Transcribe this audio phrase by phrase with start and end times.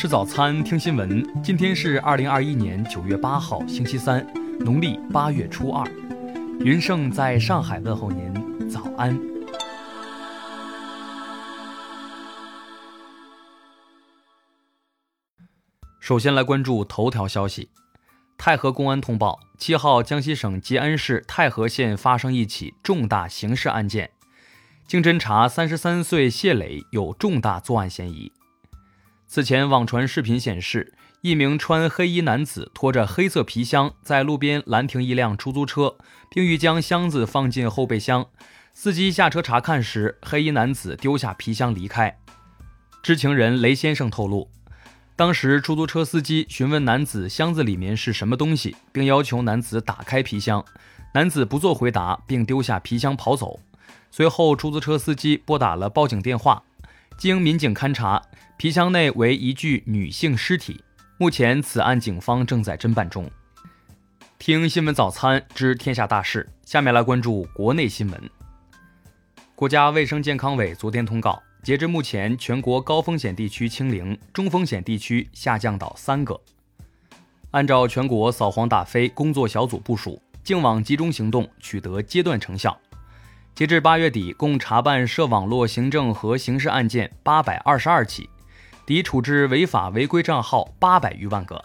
[0.00, 1.26] 吃早餐，听新闻。
[1.42, 4.24] 今天是二零二一年九月八号，星期三，
[4.60, 5.84] 农历八月初二。
[6.60, 9.18] 云盛在上海问候您，早安。
[15.98, 17.68] 首先来关注头条消息：
[18.36, 24.12] 太和公安通报，七号江西省吉安市太和县发生一起重大刑事案件，
[24.86, 28.30] 经侦查，三十三岁谢磊有重大作案嫌疑。
[29.30, 35.96] 此前网传视频显示，一名穿黑衣男子拖着黑色皮箱在路边拦停一辆出租车，
[36.30, 38.24] 并欲将箱子放进后备箱。
[38.72, 42.18] 司机下车查看时，黑衣男子丢下皮箱离开。
[43.02, 44.48] 知情人雷先生透露，
[45.14, 50.64] 当时出租车司机询问男子箱子里面是什么东西，并要求男子打开皮箱，
[51.12, 53.60] 男子不做回答，并丢下皮箱跑走。
[54.10, 56.62] 随后，出租车司机拨打了报警电话。
[57.18, 58.22] 经民警勘查，
[58.58, 60.82] 皮箱内为一具女性尸体。
[61.16, 63.30] 目前，此案警方正在侦办中。
[64.36, 68.30] 听新闻早餐知天下大事，下面来关注国内新闻。
[69.54, 76.40] 国家卫生健康委昨天通告，截至目前，全国高风险地区清零，中风险地区下降到三个。
[77.52, 82.76] 按照全国扫黄打非工作小组部署，净网集中行动取得阶段成效。
[83.54, 88.28] 截至八月底，共查办涉网络行政和刑事案件八百二十二起，
[88.88, 91.62] 抵处置违法违规账号八百余万个。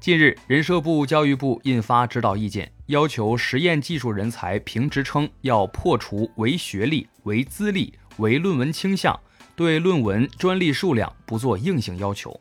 [0.00, 9.20] 近日，人社部、教育部印发指导意见，要求实验技术人才评职称要破除唯学历、唯资历、唯论文倾向，
[9.54, 12.40] 对论文、专利数量不做硬性要求。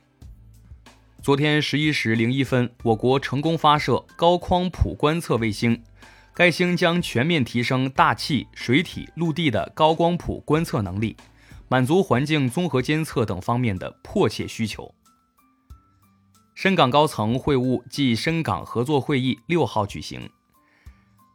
[1.22, 5.84] 昨天十一时零一分，我国成功发射高框谱观测卫星。
[6.34, 11.18] 该星将全面提升大气、水体、陆地的高光谱观测能力，
[11.68, 14.94] 满足环境综合监测等方面的迫切需求。
[16.54, 20.30] 深港高层会晤暨深港合作会议六号举行，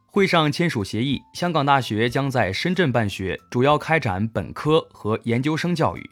[0.06, 6.10] 会上签署协议，香港大学将在深圳办学，主要开展本科和研究生教育。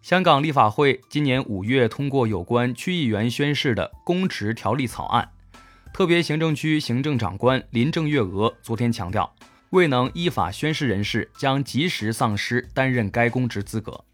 [0.00, 5.28] 香港立法会今年五月通过有关区议员宣誓的公职条例草案。
[5.92, 9.30] 特别行政区行政长官林郑月娥昨天强调，
[9.70, 14.04] 未能依法宣誓人士将及时丧失担任该公职资格。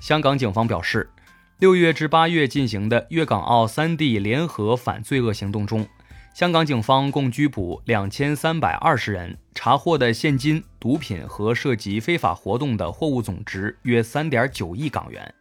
[0.00, 1.10] 香港警方表示，
[1.58, 5.86] 六月至八月进行的粤港澳三地联合反罪恶行动中，
[6.34, 15.34] 香港警方共拘捕两千三百二十人，查获的现金、毒品和涉及非法活动的货物总值约三点九亿港元。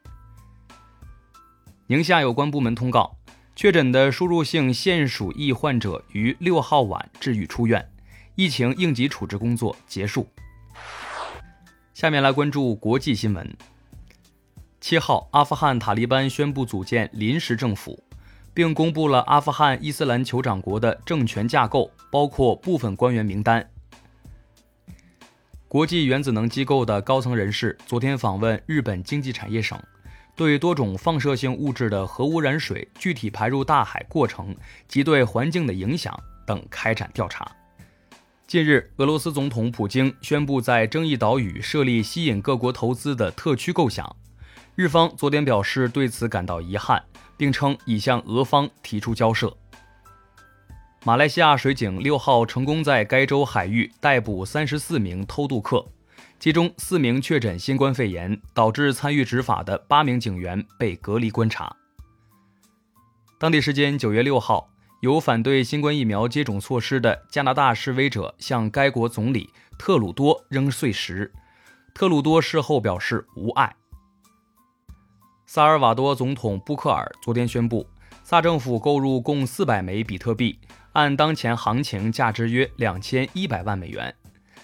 [1.88, 3.18] 宁夏有关部门通告。
[3.56, 7.88] 确诊的输入性腺鼠疫患者于六号晚治愈出院，
[8.36, 10.28] 疫情应急处置工作结束。
[11.94, 13.56] 下面来关注国际新闻。
[14.82, 18.04] 七号，阿富汗塔利班宣布组建临时政府，
[18.54, 23.70] 并公布了阿富汗伊斯兰酋长国的政权架构，包括部分官员名单。
[25.68, 29.82] 国际原子能机构的高层人士昨天访问日本经济产业省。
[30.36, 34.56] 对多种放射性物质的核污染水具体排入大海过程
[34.88, 37.48] 及对环境的影响等开展调查。
[38.46, 44.16] 近日，俄罗斯总统普京宣布在争议岛屿设立吸引各国投资的特区构想，
[44.76, 47.04] 日方昨天表示对此感到遗憾，
[47.36, 49.56] 并称已向俄方提出交涉。
[51.04, 55.84] 马来西亚水警六号成功在该州海域逮捕三十四名偷渡客。
[56.40, 61.74] 其中四名确诊新冠肺炎，导致参与执法的八名警员被隔离观察。
[63.40, 64.70] 当地时间九月六号，
[65.03, 71.30] 有反对新冠疫苗接种措施的加拿大示威者向该国总理特鲁多扔碎石，
[71.94, 73.75] 特鲁多事后表示无碍。
[75.46, 77.86] 萨尔瓦多总统布克尔昨天宣布，
[78.24, 80.58] 萨政府购入共四百枚比特币，
[80.94, 84.16] 按当前行情价值约两千一百万美元。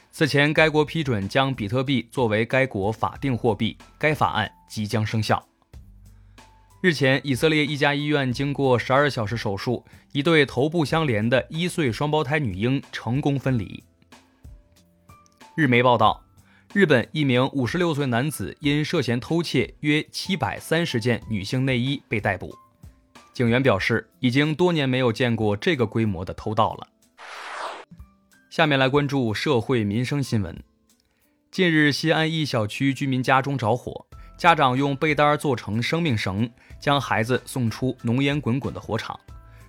[0.09, 5.45] 此前，该国批准将比特币作为该国法定货币，该法案即将生效。
[6.81, 9.83] 日前，以色列一家医院经过十二小时手术，
[10.13, 13.83] 一对头部相连的一岁双胞胎女婴成功分离。
[15.55, 16.23] 日媒报道，
[16.73, 22.55] 日本一名五十六岁男子因涉嫌偷窃约七百三十件女性内衣被逮捕，
[23.33, 26.87] 警员表示，已经多年没有见过这个规模的偷盗了。
[28.49, 30.63] 下面来关注社会民生新闻。
[31.51, 34.05] 近日，西安一小区居民家中着火，
[34.39, 36.49] 家长用被单做成生命绳，
[36.79, 39.19] 将孩子送出浓烟滚滚的火场，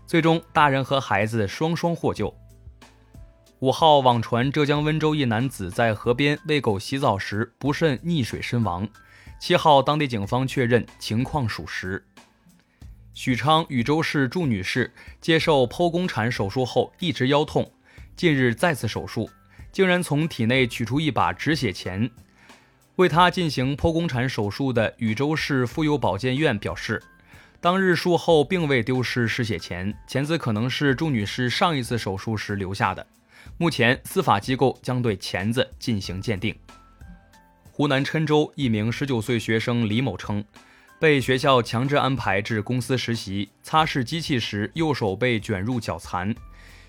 [0.07, 2.33] 最终大人和孩子双双获救。
[3.59, 8.89] 五号网传浙江温州一男子在河边喂狗洗澡时不慎溺水身亡，
[9.41, 12.07] 七号，当地警方确认情况属实。
[13.13, 17.69] 许昌禹州市祝女士接受剖宫产手术后一直腰痛，
[18.15, 19.29] 近日再次手术，
[19.73, 22.09] 竟然从体内取出一把止血钳。
[22.97, 27.03] 为她进行剖宫产手术的禹州市妇幼保健院表示，
[27.61, 33.07] 当日术后并未丢失失血钳，钳子可能是祝女士上一次手术时留下的。
[33.57, 36.55] 目前，司法机构将对钳子进行鉴定。
[37.73, 40.45] 湖南郴州一名十九岁学生李某称，
[40.99, 46.35] 被学校强制安排至公司实习，擦拭机器时右手被卷入脚残。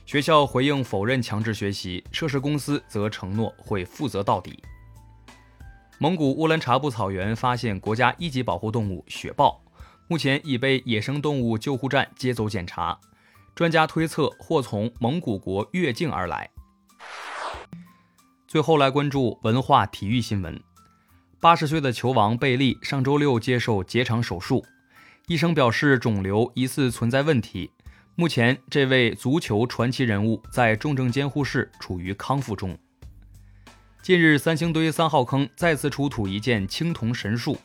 [0.05, 4.61] 学校回应否认强制学习，涉事公司则承诺会负责到底。
[6.01, 9.61] 蒙古乌兰察布草原发现国家一级保护动物雪豹，
[10.07, 12.99] 目前已被野生动物救护站接走检查，
[13.53, 16.49] 专家推测或从蒙古国越境而来。
[18.47, 20.59] 最后来关注文化体育新闻。
[21.39, 24.65] 八十岁的球王贝利上周六接受结肠手术，
[25.27, 27.69] 医生表示肿瘤疑似存在问题。
[28.15, 32.75] 目前，这位足球传奇人物在重症监护室处于康复中。
[34.01, 37.55] 近日，三星堆三号坑再次出土一件青铜神树。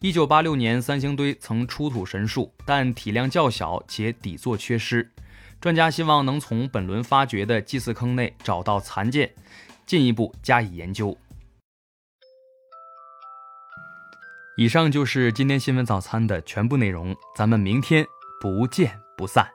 [0.00, 5.12] 一九八六年，三星堆曾出土神树，但体量较小且底座缺失。
[5.60, 9.30] 专家希望能从本轮发掘的祭祀坑内找到残件，
[9.84, 11.14] 进一步加以研究。
[14.56, 18.06] 以上就是今天新闻早餐的全部内容，咱们明天
[18.40, 19.46] 不见不散。